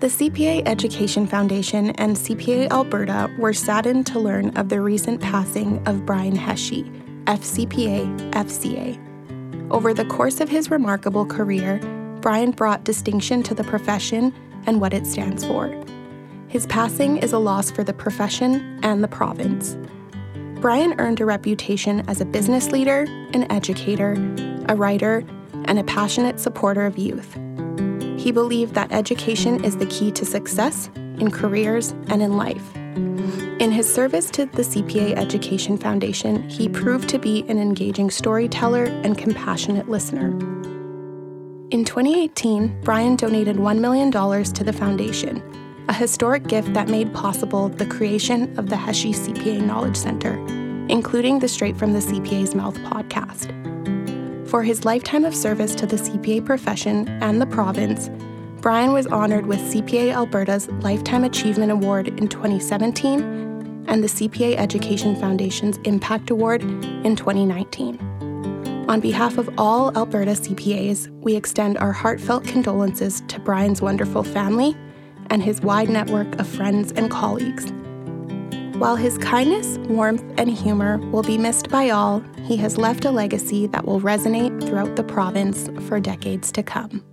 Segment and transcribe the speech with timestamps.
[0.00, 5.86] The CPA Education Foundation and CPA Alberta were saddened to learn of the recent passing
[5.86, 6.88] of Brian Hesje,
[7.26, 9.70] FCPA FCA.
[9.70, 11.80] Over the course of his remarkable career,
[12.22, 14.32] Brian brought distinction to the profession
[14.64, 15.68] and what it stands for.
[16.48, 19.76] His passing is a loss for the profession and the province.
[20.62, 23.02] Brian earned a reputation as a business leader,
[23.34, 24.14] an educator,
[24.66, 25.22] a writer,
[25.66, 27.38] and a passionate supporter of youth.
[28.20, 32.76] He believed that education is the key to success in careers and in life.
[32.76, 38.84] In his service to the CPA Education Foundation, he proved to be an engaging storyteller
[38.84, 40.32] and compassionate listener.
[41.70, 45.42] In 2018, Brian donated $1 million to the foundation,
[45.88, 50.34] a historic gift that made possible the creation of the Hesje CPA Knowledge Center,
[50.90, 53.59] including the Straight from the CPA's Mouth podcast.
[54.50, 58.10] For his lifetime of service to the CPA profession and the province,
[58.60, 65.14] Brian was honored with CPA Alberta's Lifetime Achievement Award in 2017 and the CPA Education
[65.14, 68.86] Foundation's Impact Award in 2019.
[68.88, 74.76] On behalf of all Alberta CPAs, we extend our heartfelt condolences to Brian's wonderful family
[75.30, 77.72] and his wide network of friends and colleagues.
[78.80, 83.10] While his kindness, warmth, and humor will be missed by all, he has left a
[83.10, 87.04] legacy that will resonate throughout the province for decades to come.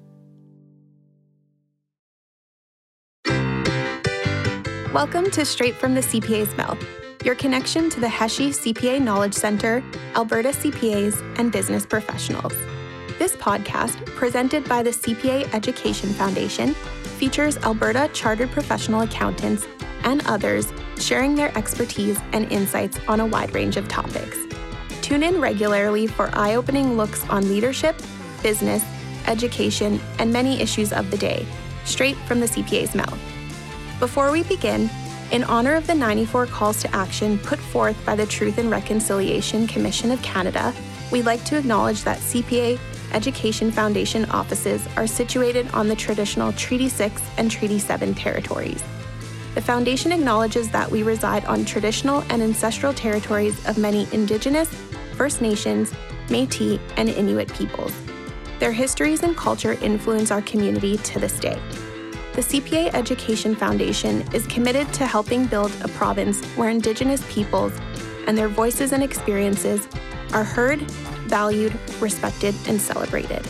[4.94, 6.82] Welcome to Straight from the CPA's Mouth,
[7.26, 9.84] your connection to the Hesje CPA Knowledge Center,
[10.16, 12.54] Alberta CPAs, and business professionals.
[13.20, 16.78] This podcast, presented by the CPA Education Foundation,
[17.18, 19.68] features Alberta Chartered Professional Accountants
[20.04, 24.38] and others sharing their expertise and insights on a wide range of topics.
[25.02, 28.00] Tune in regularly for eye opening looks on leadership,
[28.44, 28.84] business,
[29.26, 31.46] education, and many issues of the day,
[31.86, 33.20] straight from the CPA's mouth.
[34.00, 34.90] Before we begin,
[35.32, 39.68] in honor of the 94 calls to action put forth by the Truth and Reconciliation
[39.68, 40.74] Commission of Canada,
[41.12, 42.80] we'd like to acknowledge that CPA
[43.14, 48.84] Education Foundation offices are situated on the traditional Treaty 6 and Treaty 7 territories.
[49.56, 54.70] The Foundation acknowledges that we reside on traditional and ancestral territories of many Indigenous,
[55.16, 55.94] First Nations,
[56.30, 57.94] Metis, and Inuit peoples.
[58.60, 61.60] Their histories and culture influence our community to this day.
[62.34, 67.74] The CPA Education Foundation is committed to helping build a province where Indigenous peoples
[68.28, 69.88] and their voices and experiences
[70.34, 70.80] are heard,
[71.28, 73.46] valued, respected, and celebrated.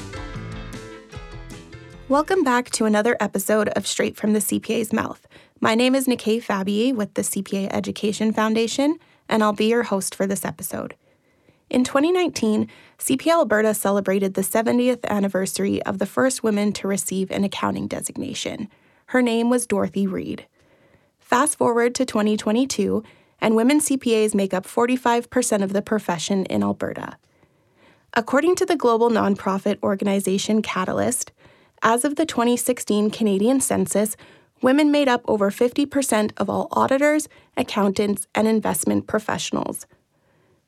[2.10, 5.28] Welcome back to another episode of Straight from the CPA's Mouth.
[5.60, 10.16] My name is Nikay Fabier with the CPA Education Foundation, and I'll be your host
[10.16, 10.96] for this episode.
[11.70, 17.44] In 2019, CPA Alberta celebrated the 70th anniversary of the first woman to receive an
[17.44, 18.70] accounting designation.
[19.08, 20.46] Her name was Dorothy Reid.
[21.20, 23.04] Fast forward to 2022,
[23.42, 27.18] and women CPAs make up 45% of the profession in Alberta.
[28.18, 31.32] According to the global nonprofit organization Catalyst,
[31.84, 34.18] as of the 2016 Canadian census,
[34.60, 39.86] women made up over 50% of all auditors, accountants, and investment professionals.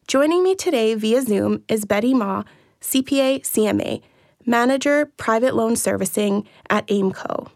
[0.07, 2.43] Joining me today via Zoom is Betty Ma,
[2.81, 4.03] CPA CMA,
[4.45, 7.49] Manager Private Loan Servicing at AIMCO.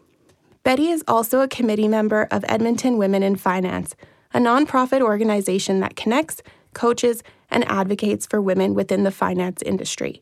[0.63, 3.95] Betty is also a committee member of Edmonton Women in Finance,
[4.33, 6.41] a nonprofit organization that connects,
[6.73, 7.21] coaches,
[7.53, 10.21] and advocates for women within the finance industry.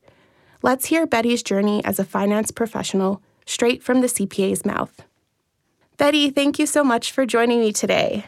[0.62, 5.02] Let's hear Betty's journey as a finance professional straight from the CPA's mouth.
[5.98, 8.26] Betty, thank you so much for joining me today.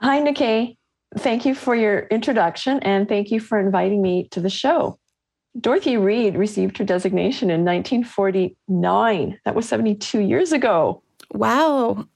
[0.00, 0.76] Hi, Nikki.
[1.18, 4.98] Thank you for your introduction and thank you for inviting me to the show.
[5.58, 9.40] Dorothy Reid received her designation in 1949.
[9.44, 11.02] That was 72 years ago.
[11.32, 12.06] Wow.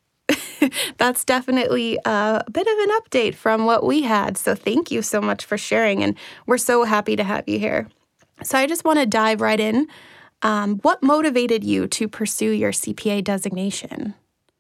[0.99, 4.37] That's definitely a bit of an update from what we had.
[4.37, 6.03] So, thank you so much for sharing.
[6.03, 6.17] And
[6.47, 7.89] we're so happy to have you here.
[8.43, 9.89] So, I just want to dive right in.
[10.43, 14.15] Um, what motivated you to pursue your CPA designation?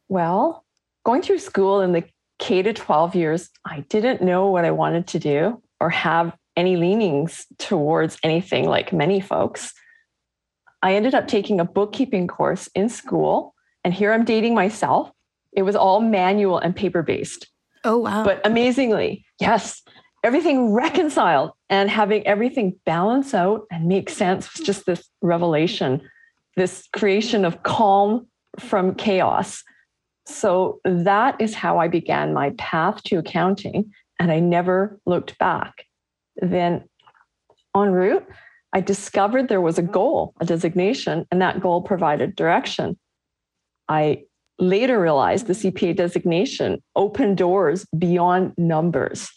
[0.08, 0.64] Well,
[1.04, 2.04] going through school in the
[2.38, 6.76] K to 12 years, I didn't know what I wanted to do or have any
[6.76, 9.74] leanings towards anything like many folks.
[10.82, 15.10] I ended up taking a bookkeeping course in school, and here I'm dating myself.
[15.54, 17.48] It was all manual and paper based.
[17.84, 18.24] Oh, wow.
[18.24, 19.82] But amazingly, yes,
[20.22, 26.00] everything reconciled and having everything balance out and make sense was just this revelation,
[26.56, 28.26] this creation of calm
[28.58, 29.62] from chaos
[30.26, 35.86] so that is how I began my path to accounting, and I never looked back.
[36.36, 36.84] Then
[37.76, 38.26] en route,
[38.72, 42.98] I discovered there was a goal, a designation, and that goal provided direction.
[43.88, 44.24] I
[44.58, 49.30] later realized the CPA designation opened doors beyond numbers.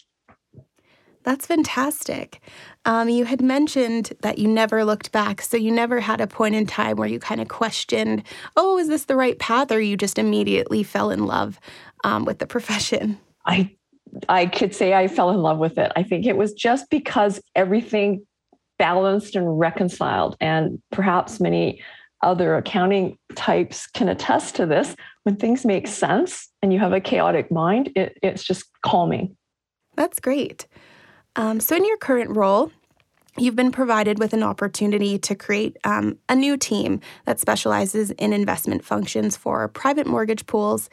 [1.24, 2.40] That's fantastic.
[2.86, 5.42] Um, you had mentioned that you never looked back.
[5.42, 8.22] So you never had a point in time where you kind of questioned,
[8.56, 9.70] oh, is this the right path?
[9.70, 11.60] Or you just immediately fell in love
[12.04, 13.18] um, with the profession?
[13.44, 13.76] I,
[14.30, 15.92] I could say I fell in love with it.
[15.96, 18.24] I think it was just because everything
[18.78, 20.36] balanced and reconciled.
[20.40, 21.82] And perhaps many
[22.22, 24.94] other accounting types can attest to this.
[25.22, 29.36] When things make sense and you have a chaotic mind, it, it's just calming.
[29.96, 30.66] That's great.
[31.36, 32.72] Um, so, in your current role,
[33.36, 38.32] you've been provided with an opportunity to create um, a new team that specializes in
[38.32, 40.88] investment functions for private mortgage pools.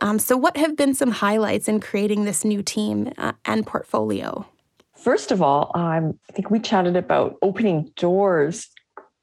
[0.00, 4.46] Um, so, what have been some highlights in creating this new team uh, and portfolio?
[4.96, 8.68] First of all, um, I think we chatted about opening doors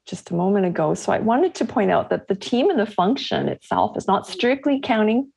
[0.08, 0.94] just a moment ago.
[0.94, 4.26] So I wanted to point out that the team and the function itself is not
[4.26, 5.30] strictly accounting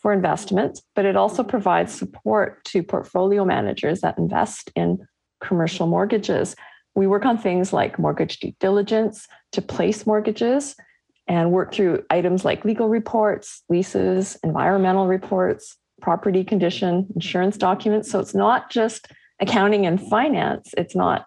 [0.00, 4.98] for investments, but it also provides support to portfolio managers that invest in
[5.40, 6.56] commercial mortgages.
[6.94, 10.74] We work on things like mortgage due diligence to place mortgages
[11.28, 18.10] and work through items like legal reports, leases, environmental reports, property condition, insurance documents.
[18.10, 19.06] So it's not just
[19.40, 21.26] accounting and finance, it's not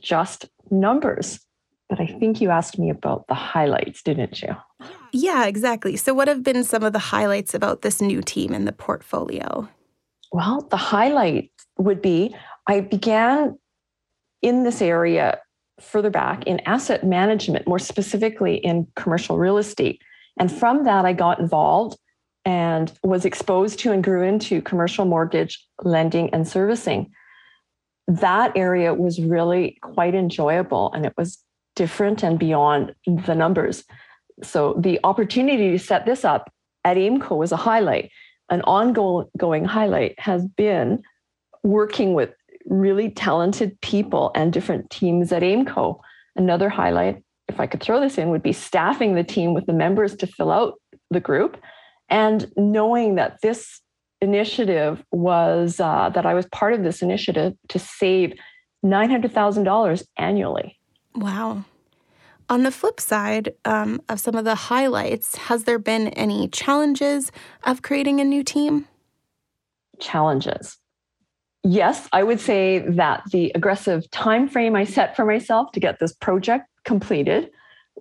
[0.00, 1.40] just numbers.
[1.88, 4.54] But I think you asked me about the highlights, didn't you?
[5.12, 5.96] Yeah, exactly.
[5.96, 9.68] So, what have been some of the highlights about this new team in the portfolio?
[10.32, 12.36] Well, the highlight would be
[12.66, 13.58] I began
[14.42, 15.40] in this area
[15.80, 20.02] further back in asset management, more specifically in commercial real estate.
[20.38, 21.98] And from that, I got involved
[22.44, 27.10] and was exposed to and grew into commercial mortgage lending and servicing.
[28.06, 31.38] That area was really quite enjoyable and it was
[31.78, 33.84] different and beyond the numbers.
[34.42, 36.52] So the opportunity to set this up
[36.84, 38.10] at AIMCO was a highlight.
[38.50, 41.02] An ongoing highlight has been
[41.62, 42.30] working with
[42.66, 46.00] really talented people and different teams at AIMCO.
[46.34, 49.72] Another highlight, if I could throw this in, would be staffing the team with the
[49.72, 50.74] members to fill out
[51.10, 51.56] the group
[52.10, 53.80] and knowing that this
[54.20, 58.32] initiative was uh, that I was part of this initiative to save
[58.84, 60.77] $900,000 annually.
[61.18, 61.64] Wow.
[62.48, 67.32] On the flip side um, of some of the highlights, has there been any challenges
[67.64, 68.86] of creating a new team?
[69.98, 70.78] Challenges.
[71.64, 75.98] Yes, I would say that the aggressive time frame I set for myself to get
[75.98, 77.50] this project completed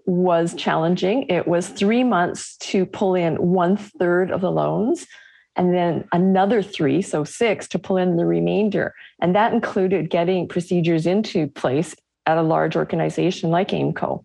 [0.05, 1.23] was challenging.
[1.23, 5.07] It was three months to pull in one third of the loans,
[5.55, 8.93] and then another three, so six, to pull in the remainder.
[9.19, 11.95] And that included getting procedures into place
[12.27, 14.23] at a large organization like AIMCO.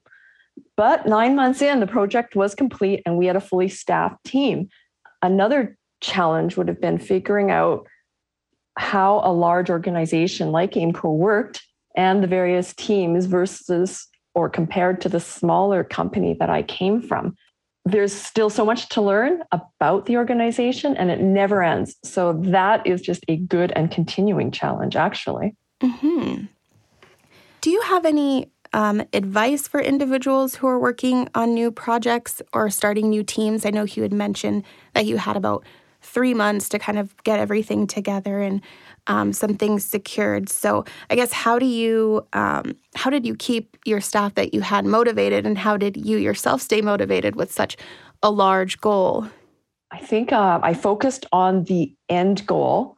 [0.77, 4.69] But nine months in, the project was complete and we had a fully staffed team.
[5.23, 7.87] Another challenge would have been figuring out
[8.77, 11.63] how a large organization like AIMCO worked
[11.97, 17.37] and the various teams versus or compared to the smaller company that I came from.
[17.85, 21.97] There's still so much to learn about the organization and it never ends.
[22.03, 25.55] So that is just a good and continuing challenge, actually.
[25.83, 26.45] Mm-hmm.
[27.63, 32.69] Do you have any um, advice for individuals who are working on new projects or
[32.71, 33.65] starting new teams?
[33.65, 34.65] I know you had mentioned
[34.95, 35.65] that you had about
[36.01, 38.63] three months to kind of get everything together and
[39.07, 40.49] um, some things secured.
[40.49, 44.61] So I guess how do you um, how did you keep your staff that you
[44.61, 47.77] had motivated, and how did you yourself stay motivated with such
[48.25, 49.29] a large goal?
[49.93, 52.97] I think uh, I focused on the end goal.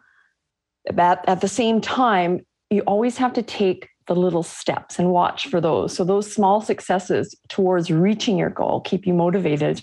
[0.95, 5.47] But at the same time, you always have to take the little steps and watch
[5.49, 5.95] for those.
[5.95, 9.83] So those small successes towards reaching your goal keep you motivated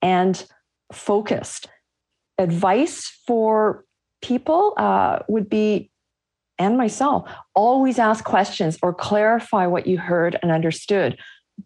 [0.00, 0.44] and
[0.92, 1.68] focused.
[2.38, 3.84] Advice for
[4.22, 5.90] people uh, would be,
[6.58, 11.18] and myself, always ask questions or clarify what you heard and understood.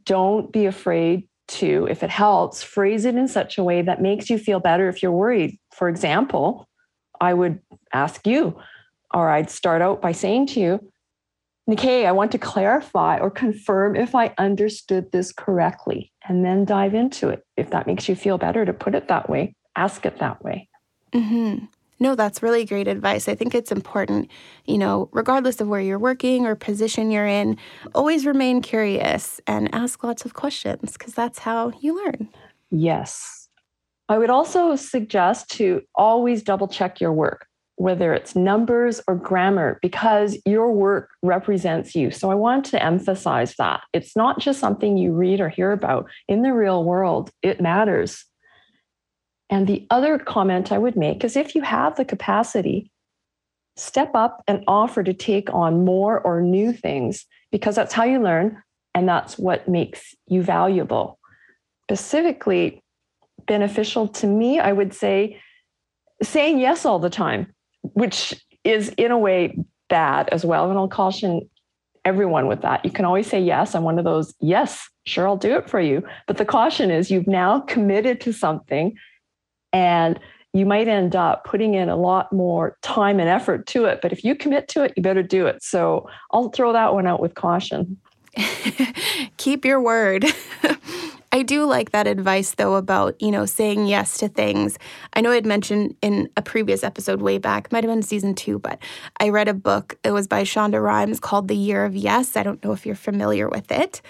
[0.05, 4.31] Don't be afraid to, if it helps, phrase it in such a way that makes
[4.31, 5.59] you feel better if you're worried.
[5.71, 6.69] For example,
[7.21, 7.61] I would
[7.93, 8.59] ask you,
[9.15, 10.92] or I'd start out by saying to you,
[11.67, 16.95] Nikki, I want to clarify or confirm if I understood this correctly and then dive
[16.95, 17.45] into it.
[17.57, 20.69] If that makes you feel better to put it that way, ask it that way.
[21.13, 21.67] Mm-hmm.
[22.01, 23.29] No, that's really great advice.
[23.29, 24.29] I think it's important,
[24.65, 27.57] you know, regardless of where you're working or position you're in,
[27.95, 32.29] always remain curious and ask lots of questions because that's how you learn.
[32.73, 33.49] Yes.
[34.09, 37.47] I would also suggest to always double check your work
[37.83, 42.13] whether it's numbers or grammar, because your work represents you.
[42.13, 43.81] So I want to emphasize that.
[43.93, 46.09] It's not just something you read or hear about.
[46.29, 48.25] In the real world, it matters.
[49.51, 52.93] And the other comment I would make is if you have the capacity,
[53.75, 58.23] step up and offer to take on more or new things because that's how you
[58.23, 58.63] learn
[58.95, 61.19] and that's what makes you valuable.
[61.91, 62.81] Specifically,
[63.49, 65.41] beneficial to me, I would say
[66.23, 68.35] saying yes all the time, which
[68.65, 69.57] is in a way
[69.89, 70.71] bad as well.
[70.71, 71.49] And I'll caution
[72.05, 72.85] everyone with that.
[72.85, 73.75] You can always say yes.
[73.75, 76.03] I'm one of those, yes, sure, I'll do it for you.
[76.27, 78.97] But the caution is you've now committed to something
[79.73, 80.19] and
[80.53, 84.01] you might end up putting in a lot more time and effort to it.
[84.03, 85.63] But if you commit to it, you better do it.
[85.63, 87.99] So I'll throw that one out with caution.
[89.39, 90.27] Keep your word.
[91.35, 94.79] I do like that advice though about, you know, saying yes to things.
[95.15, 98.59] I know I'd mentioned in a previous episode way back, might have been season two,
[98.59, 98.79] but
[99.19, 99.99] I read a book.
[100.05, 102.37] It was by Shonda Rhimes called The Year of Yes.
[102.37, 104.03] I don't know if you're familiar with it,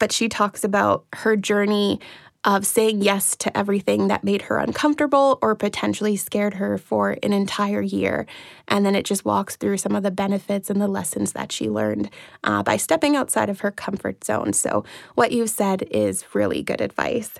[0.00, 2.00] but she talks about her journey
[2.44, 7.32] of saying yes to everything that made her uncomfortable or potentially scared her for an
[7.32, 8.26] entire year.
[8.68, 11.70] And then it just walks through some of the benefits and the lessons that she
[11.70, 12.10] learned
[12.42, 14.52] uh, by stepping outside of her comfort zone.
[14.52, 14.84] So,
[15.14, 17.32] what you said is really good advice.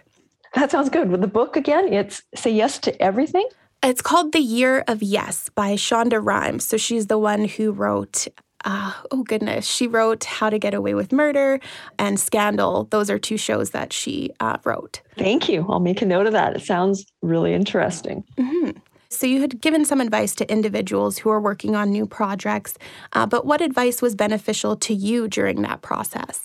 [0.54, 1.10] That sounds good.
[1.10, 3.48] With the book again, it's Say Yes to Everything.
[3.82, 6.64] It's called The Year of Yes by Shonda Rhimes.
[6.64, 8.28] So she's the one who wrote
[8.64, 11.60] uh, oh goodness, she wrote How to Get Away with Murder
[11.98, 12.84] and Scandal.
[12.84, 15.02] Those are two shows that she uh, wrote.
[15.16, 15.66] Thank you.
[15.68, 16.56] I'll make a note of that.
[16.56, 18.24] It sounds really interesting.
[18.36, 18.78] Mm-hmm.
[19.10, 22.76] So, you had given some advice to individuals who are working on new projects,
[23.12, 26.42] uh, but what advice was beneficial to you during that process?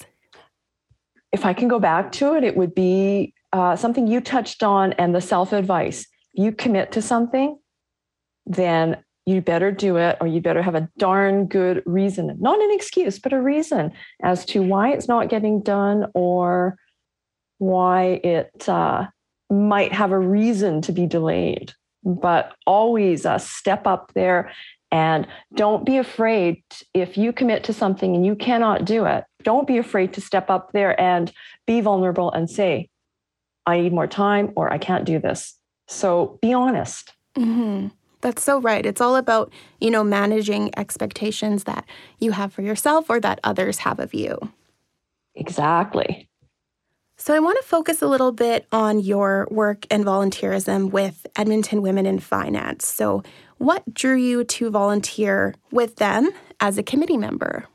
[1.32, 4.94] If I can go back to it, it would be uh, something you touched on
[4.94, 6.06] and the self advice.
[6.34, 7.58] You commit to something,
[8.46, 12.72] then you better do it or you better have a darn good reason, not an
[12.72, 13.92] excuse, but a reason
[14.24, 16.78] as to why it's not getting done or
[17.60, 19.06] why it uh,
[19.50, 21.74] might have a reason to be delayed.
[22.04, 24.52] But always uh, step up there
[24.92, 29.26] and don't be afraid if you commit to something and you cannot do it.
[29.44, 31.32] Don't be afraid to step up there and
[31.68, 32.90] be vulnerable and say,
[33.66, 35.56] I need more time or I can't do this.
[35.88, 37.14] So be honest.
[37.38, 37.88] Mm-hmm.
[38.22, 38.86] That's so right.
[38.86, 41.86] It's all about, you know, managing expectations that
[42.20, 44.38] you have for yourself or that others have of you.
[45.36, 46.28] Exactly.
[47.16, 51.82] So, I want to focus a little bit on your work and volunteerism with Edmonton
[51.82, 52.88] Women in Finance.
[52.88, 53.24] So,
[53.58, 56.30] what drew you to volunteer with them
[56.62, 57.66] as a committee member?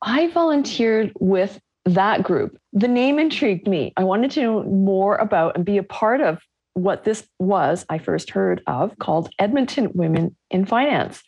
[0.00, 2.58] I volunteered with that group.
[2.72, 3.92] The name intrigued me.
[3.96, 6.38] I wanted to know more about and be a part of
[6.76, 11.22] what this was, I first heard of called Edmonton Women in Finance.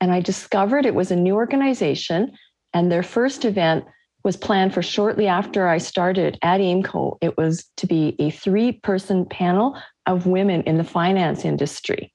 [0.00, 2.32] And I discovered it was a new organization,
[2.74, 3.84] and their first event
[4.24, 7.18] was planned for shortly after I started at AIMCO.
[7.20, 12.12] It was to be a three person panel of women in the finance industry.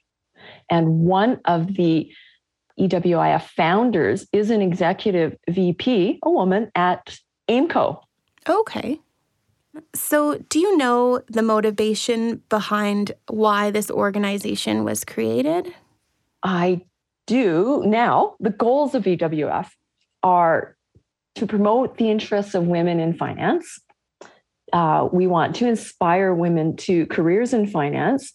[0.69, 2.11] And one of the
[2.77, 7.17] EWIF founders is an executive VP, a woman at
[7.49, 8.01] AIMCO.
[8.49, 8.99] Okay.
[9.93, 15.73] So, do you know the motivation behind why this organization was created?
[16.43, 16.81] I
[17.25, 18.35] do now.
[18.39, 19.69] The goals of EWF
[20.23, 20.75] are
[21.35, 23.79] to promote the interests of women in finance.
[24.73, 28.33] Uh, we want to inspire women to careers in finance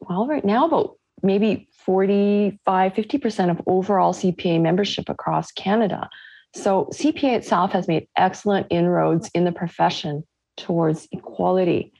[0.00, 6.08] well, right now, about maybe 45, 50% of overall CPA membership across Canada.
[6.54, 10.22] So CPA itself has made excellent inroads in the profession
[10.56, 11.92] towards equality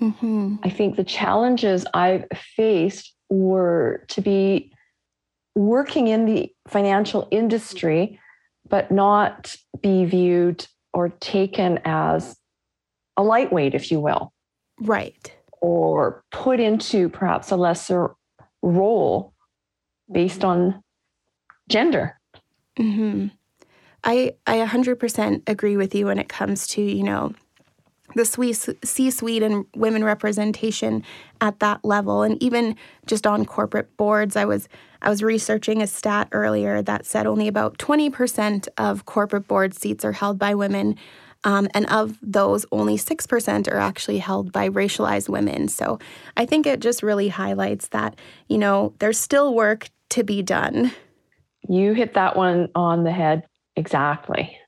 [0.00, 0.56] Mm-hmm.
[0.62, 2.26] I think the challenges I've
[2.56, 4.72] faced were to be
[5.54, 8.18] working in the financial industry,
[8.68, 12.36] but not be viewed or taken as
[13.16, 14.32] a lightweight, if you will.
[14.80, 15.32] Right.
[15.60, 18.14] Or put into perhaps a lesser
[18.62, 19.34] role
[20.10, 20.82] based on
[21.68, 22.18] gender.
[22.78, 23.28] Mm-hmm.
[24.02, 27.34] I I 100% agree with you when it comes to you know
[28.14, 31.02] the C-suite and women representation
[31.40, 32.76] at that level, and even
[33.06, 34.36] just on corporate boards.
[34.36, 34.68] I was
[35.02, 40.04] I was researching a stat earlier that said only about 20% of corporate board seats
[40.04, 40.96] are held by women.
[41.42, 45.68] Um, and of those, only 6% are actually held by racialized women.
[45.68, 45.98] So
[46.36, 50.92] I think it just really highlights that, you know, there's still work to be done.
[51.66, 54.59] You hit that one on the head exactly.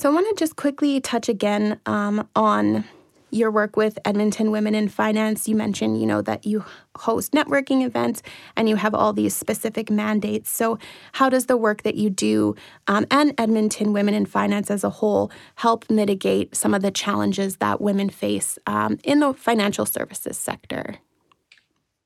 [0.00, 2.84] So I want to just quickly touch again um, on
[3.30, 5.46] your work with Edmonton Women in Finance.
[5.46, 6.64] You mentioned, you know, that you
[6.96, 8.22] host networking events
[8.56, 10.48] and you have all these specific mandates.
[10.48, 10.78] So,
[11.12, 14.88] how does the work that you do um, and Edmonton Women in Finance as a
[14.88, 20.38] whole help mitigate some of the challenges that women face um, in the financial services
[20.38, 20.96] sector?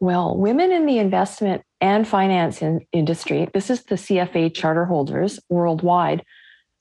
[0.00, 5.38] Well, women in the investment and finance in industry, this is the CFA charter holders
[5.48, 6.24] worldwide,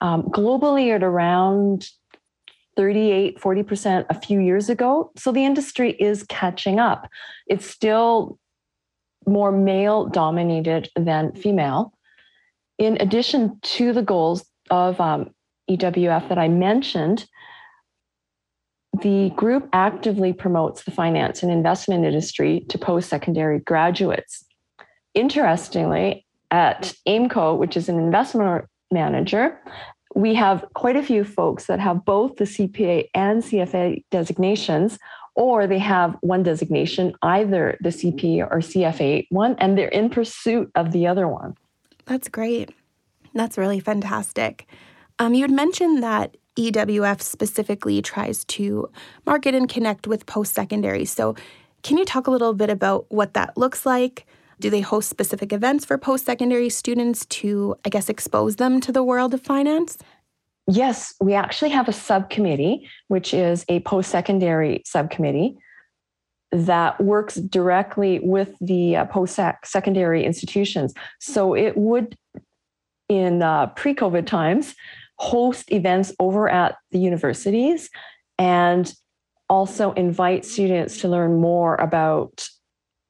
[0.01, 1.87] um, globally at around
[2.75, 5.11] 38, 40% a few years ago.
[5.15, 7.07] So the industry is catching up.
[7.47, 8.37] It's still
[9.27, 11.93] more male dominated than female.
[12.77, 15.29] In addition to the goals of um,
[15.69, 17.27] EWF that I mentioned,
[19.01, 24.45] the group actively promotes the finance and investment industry to post secondary graduates.
[25.13, 29.59] Interestingly, at AIMCO, which is an investment manager,
[30.15, 34.99] we have quite a few folks that have both the CPA and CFA designations,
[35.35, 40.71] or they have one designation, either the CPA or CFA one, and they're in pursuit
[40.75, 41.55] of the other one.
[42.05, 42.71] That's great.
[43.33, 44.67] That's really fantastic.
[45.19, 48.89] Um, you had mentioned that EWF specifically tries to
[49.25, 51.05] market and connect with post secondary.
[51.05, 51.35] So,
[51.81, 54.25] can you talk a little bit about what that looks like?
[54.59, 58.91] Do they host specific events for post secondary students to, I guess, expose them to
[58.91, 59.97] the world of finance?
[60.67, 65.57] Yes, we actually have a subcommittee, which is a post secondary subcommittee
[66.51, 70.93] that works directly with the uh, post secondary institutions.
[71.19, 72.15] So it would,
[73.09, 74.75] in uh, pre COVID times,
[75.17, 77.89] host events over at the universities
[78.37, 78.93] and
[79.49, 82.47] also invite students to learn more about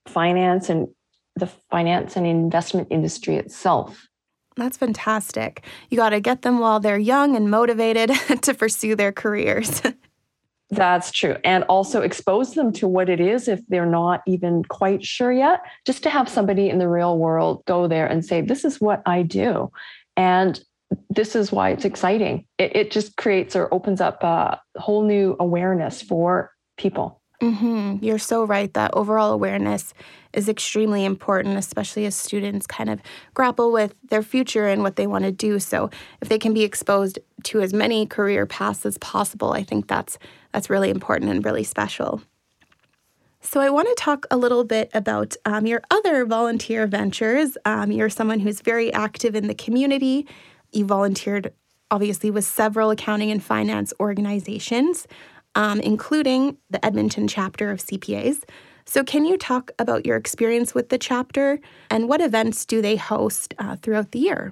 [0.08, 0.88] finance and
[1.36, 4.08] the finance and investment industry itself.
[4.56, 5.64] That's fantastic.
[5.90, 8.10] You got to get them while they're young and motivated
[8.42, 9.82] to pursue their careers.
[10.70, 11.38] That's true.
[11.44, 15.62] And also expose them to what it is if they're not even quite sure yet,
[15.86, 19.02] just to have somebody in the real world go there and say, This is what
[19.06, 19.72] I do.
[20.18, 20.60] And
[21.10, 22.46] this is why it's exciting.
[22.58, 27.22] It, it just creates or opens up a whole new awareness for people.
[27.42, 28.04] Mm-hmm.
[28.04, 29.94] You're so right that overall awareness
[30.32, 33.02] is extremely important, especially as students kind of
[33.34, 35.60] grapple with their future and what they want to do.
[35.60, 35.90] So,
[36.22, 40.18] if they can be exposed to as many career paths as possible, I think that's
[40.52, 42.22] that's really important and really special.
[43.42, 47.58] So, I want to talk a little bit about um, your other volunteer ventures.
[47.66, 50.28] Um, you're someone who's very active in the community
[50.74, 51.54] you volunteered,
[51.92, 55.08] obviously, with several accounting and finance organizations,
[55.56, 58.44] um, including the Edmonton chapter of CPAs.
[58.86, 62.96] So, can you talk about your experience with the chapter and what events do they
[62.96, 64.52] host uh, throughout the year?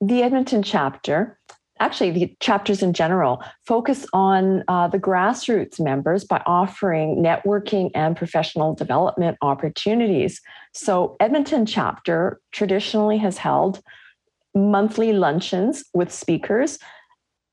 [0.00, 1.38] The Edmonton chapter,
[1.80, 8.16] actually, the chapters in general, focus on uh, the grassroots members by offering networking and
[8.16, 10.40] professional development opportunities.
[10.74, 13.80] So, Edmonton chapter traditionally has held
[14.54, 16.78] monthly luncheons with speakers,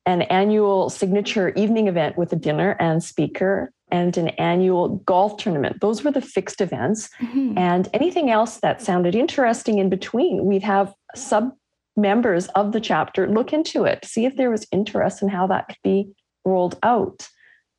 [0.05, 5.81] an annual signature evening event with a dinner and speaker, and an annual golf tournament.
[5.81, 7.09] Those were the fixed events.
[7.19, 7.57] Mm-hmm.
[7.57, 11.51] And anything else that sounded interesting in between, we'd have sub
[11.97, 15.67] members of the chapter look into it, see if there was interest in how that
[15.67, 16.09] could be
[16.45, 17.27] rolled out.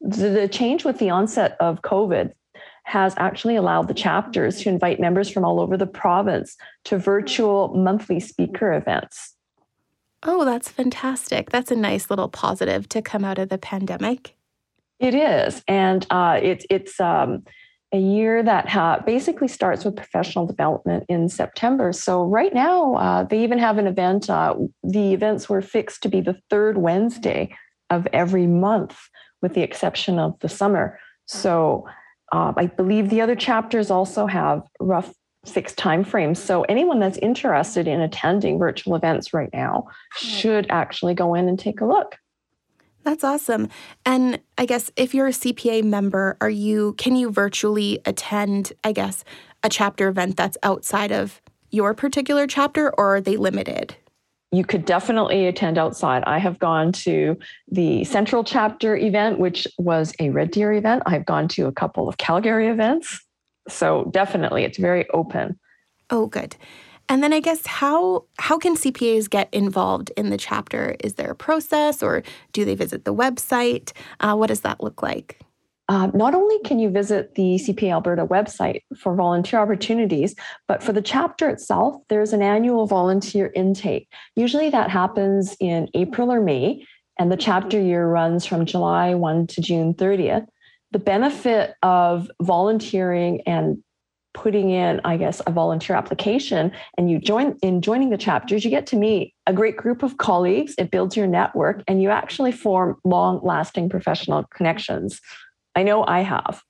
[0.01, 2.33] The, the change with the onset of COVID
[2.85, 7.69] has actually allowed the chapters to invite members from all over the province to virtual
[7.75, 9.37] monthly speaker events.
[10.23, 11.51] Oh, that's fantastic.
[11.51, 14.37] That's a nice little positive to come out of the pandemic.
[14.99, 15.63] It is.
[15.67, 17.45] And uh, it, it's um,
[17.93, 21.93] a year that ha- basically starts with professional development in September.
[21.93, 24.29] So, right now, uh, they even have an event.
[24.29, 27.57] Uh, the events were fixed to be the third Wednesday
[27.89, 28.99] of every month,
[29.41, 31.01] with the exception of the summer.
[31.27, 31.87] So,
[32.33, 35.13] um, I believe the other chapters also have rough
[35.45, 36.37] six timeframes.
[36.37, 41.59] So anyone that's interested in attending virtual events right now should actually go in and
[41.59, 42.19] take a look.
[43.03, 43.69] That's awesome.
[44.05, 48.93] And I guess if you're a CPA member, are you can you virtually attend, I
[48.93, 49.25] guess,
[49.63, 53.97] a chapter event that's outside of your particular chapter or are they limited?
[54.53, 56.25] You could definitely attend outside.
[56.27, 61.05] I have gone to the Central Chapter event, which was a Red Deer event.
[61.07, 63.25] I've gone to a couple of Calgary events.
[63.69, 65.59] So definitely it's very open.
[66.11, 66.57] Oh, good.
[67.09, 70.97] And then I guess how how can CPAs get involved in the chapter?
[71.01, 73.93] Is there a process, or do they visit the website?
[74.21, 75.41] Uh, what does that look like?
[75.89, 80.37] Uh, not only can you visit the CPA Alberta website for volunteer opportunities,
[80.69, 84.09] but for the chapter itself, there's an annual volunteer intake.
[84.37, 86.87] Usually that happens in April or May,
[87.19, 90.47] and the chapter year runs from July 1 to June 30th.
[90.93, 93.83] The benefit of volunteering and
[94.33, 98.71] putting in, I guess, a volunteer application and you join in joining the chapters, you
[98.71, 100.75] get to meet a great group of colleagues.
[100.79, 105.21] It builds your network and you actually form long lasting professional connections.
[105.75, 106.63] I know I have.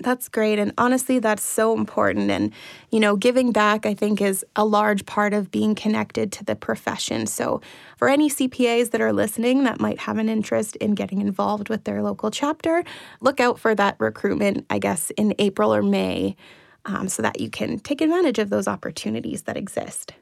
[0.00, 0.58] That's great.
[0.58, 2.30] And honestly, that's so important.
[2.30, 2.52] And,
[2.90, 6.56] you know, giving back, I think, is a large part of being connected to the
[6.56, 7.26] profession.
[7.26, 7.60] So,
[7.96, 11.84] for any CPAs that are listening that might have an interest in getting involved with
[11.84, 12.84] their local chapter,
[13.20, 16.36] look out for that recruitment, I guess, in April or May
[16.84, 20.12] um, so that you can take advantage of those opportunities that exist.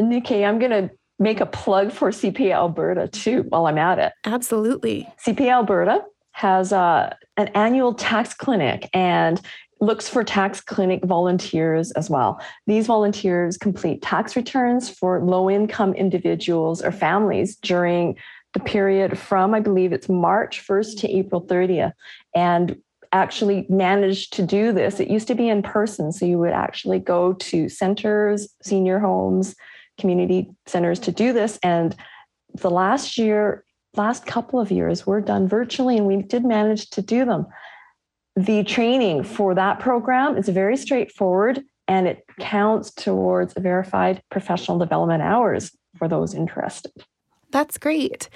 [0.00, 4.12] Nikki, I'm going to make a plug for CPA Alberta too while I'm at it.
[4.24, 5.08] Absolutely.
[5.24, 6.04] CPA Alberta
[6.36, 9.40] has uh, an annual tax clinic and
[9.80, 12.38] looks for tax clinic volunteers as well.
[12.66, 18.16] These volunteers complete tax returns for low income individuals or families during
[18.52, 21.92] the period from, I believe it's March 1st to April 30th.
[22.34, 22.76] And
[23.12, 25.00] actually managed to do this.
[25.00, 26.12] It used to be in person.
[26.12, 29.54] So you would actually go to centers, senior homes,
[29.98, 31.58] community centers to do this.
[31.62, 31.96] And
[32.56, 33.64] the last year,
[33.96, 37.46] last couple of years, were done virtually, and we did manage to do them.
[38.36, 45.22] The training for that program is very straightforward and it counts towards verified professional development
[45.22, 46.92] hours for those interested.
[47.50, 48.28] That's great.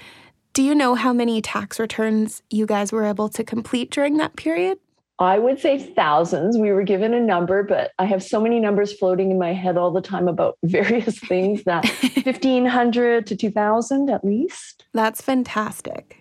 [0.53, 4.35] Do you know how many tax returns you guys were able to complete during that
[4.35, 4.79] period?
[5.21, 6.57] I would say thousands.
[6.57, 9.77] We were given a number, but I have so many numbers floating in my head
[9.77, 11.85] all the time about various things that
[12.23, 14.85] 1500 to 2000 at least.
[14.93, 16.17] That's fantastic.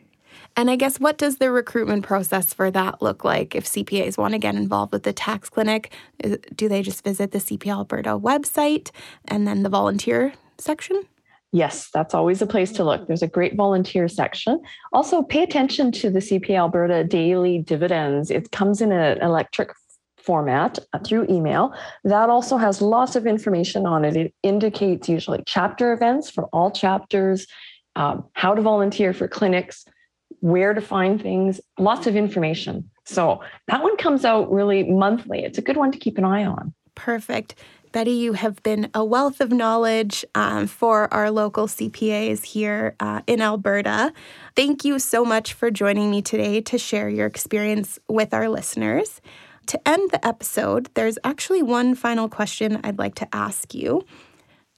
[0.56, 4.32] And I guess what does the recruitment process for that look like if CPAs want
[4.32, 5.92] to get involved with the tax clinic?
[6.54, 8.90] Do they just visit the CPA Alberta website
[9.26, 11.04] and then the volunteer section?
[11.52, 13.08] Yes, that's always a place to look.
[13.08, 14.60] There's a great volunteer section.
[14.92, 18.30] Also, pay attention to the CPA Alberta daily dividends.
[18.30, 19.70] It comes in an electric
[20.22, 21.74] format uh, through email.
[22.04, 24.16] That also has lots of information on it.
[24.16, 27.46] It indicates usually chapter events for all chapters,
[27.96, 29.84] um, how to volunteer for clinics,
[30.40, 32.88] where to find things, lots of information.
[33.04, 35.42] So that one comes out really monthly.
[35.42, 36.72] It's a good one to keep an eye on.
[36.94, 37.56] Perfect.
[37.92, 43.22] Betty, you have been a wealth of knowledge um, for our local CPAs here uh,
[43.26, 44.12] in Alberta.
[44.54, 49.20] Thank you so much for joining me today to share your experience with our listeners.
[49.66, 54.04] To end the episode, there's actually one final question I'd like to ask you.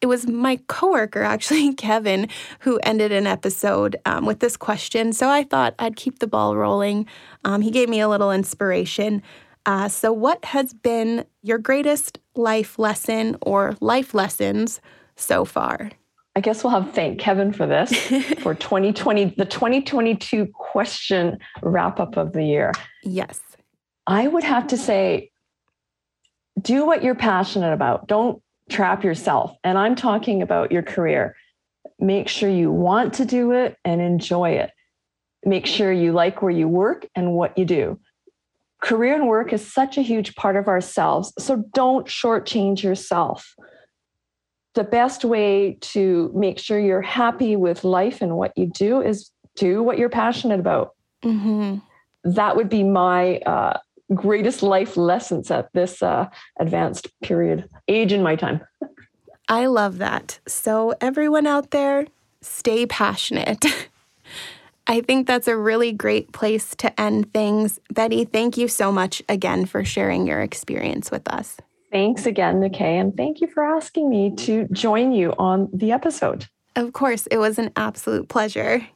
[0.01, 2.29] It was my coworker, actually, Kevin,
[2.61, 5.13] who ended an episode um, with this question.
[5.13, 7.07] So I thought I'd keep the ball rolling.
[7.45, 9.23] Um, he gave me a little inspiration.
[9.65, 14.81] Uh, so, what has been your greatest life lesson or life lessons
[15.17, 15.91] so far?
[16.35, 17.93] I guess we'll have to thank Kevin for this
[18.41, 22.73] for 2020, the 2022 question wrap up of the year.
[23.05, 23.41] Yes.
[24.07, 25.31] I would have to say,
[26.61, 28.09] do what you're passionate about.
[28.09, 29.57] Don't trap yourself.
[29.63, 31.37] And I'm talking about your career.
[31.99, 34.71] Make sure you want to do it and enjoy it.
[35.45, 38.01] Make sure you like where you work and what you do
[38.83, 41.33] career and work is such a huge part of ourselves.
[41.39, 43.55] So don't shortchange yourself.
[44.75, 49.31] The best way to make sure you're happy with life and what you do is
[49.57, 50.95] do what you're passionate about.
[51.25, 51.79] Mm-hmm.
[52.25, 53.79] That would be my uh,
[54.15, 58.61] greatest life lessons at this uh, advanced period, age in my time.
[59.49, 60.41] I love that.
[60.47, 62.07] So, everyone out there,
[62.41, 63.65] stay passionate.
[64.87, 67.79] I think that's a really great place to end things.
[67.93, 71.57] Betty, thank you so much again for sharing your experience with us.
[71.93, 76.47] Thanks again, McKay, and thank you for asking me to join you on the episode.
[76.75, 78.87] Of course, it was an absolute pleasure.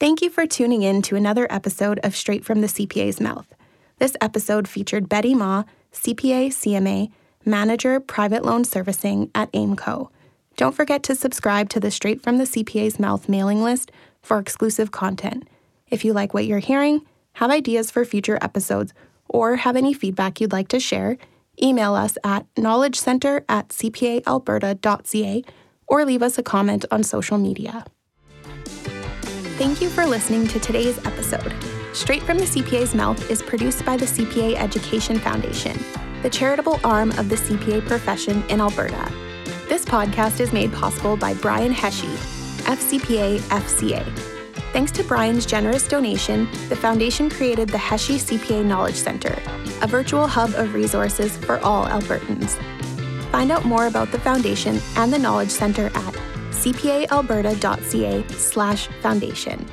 [0.00, 3.54] Thank you for tuning in to another episode of Straight from the CPA's Mouth.
[3.98, 7.12] This episode featured Betty Ma, CPA, CMA,
[7.44, 10.10] Manager Private Loan Servicing at AIMCO.
[10.56, 13.92] Don't forget to subscribe to the Straight from the CPA's Mouth mailing list
[14.24, 15.46] for exclusive content.
[15.88, 17.02] If you like what you're hearing,
[17.34, 18.92] have ideas for future episodes,
[19.28, 21.18] or have any feedback you'd like to share,
[21.62, 25.44] email us at knowledgecenter at cpaalberta.ca
[25.86, 27.84] or leave us a comment on social media.
[29.56, 31.54] Thank you for listening to today's episode.
[31.92, 35.78] Straight from the CPA's Mouth is produced by the CPA Education Foundation,
[36.22, 39.12] the charitable arm of the CPA profession in Alberta.
[39.68, 42.33] This podcast is made possible by Brian Hesje,
[42.64, 44.04] FCPA FCA.
[44.72, 49.40] Thanks to Brian's generous donation, the Foundation created the Hesje CPA Knowledge Center,
[49.82, 52.58] a virtual hub of resources for all Albertans.
[53.30, 56.14] Find out more about the Foundation and the Knowledge Center at
[56.50, 59.66] cpaalberta.ca slash foundation.